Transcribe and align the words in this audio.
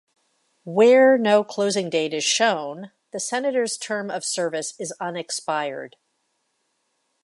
Where 0.63 1.15
no 1.19 1.43
closing 1.43 1.87
date 1.91 2.11
is 2.15 2.23
shown, 2.23 2.89
the 3.11 3.19
Senator's 3.19 3.77
term 3.77 4.09
of 4.09 4.25
service 4.25 4.73
is 4.79 4.91
unexpired. 4.99 5.95